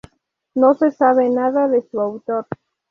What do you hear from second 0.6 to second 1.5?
se sabe